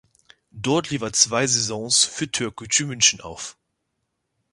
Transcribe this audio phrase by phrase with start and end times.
[0.63, 3.55] Dort lief er zwei Saisons für Türk Gücü München auf.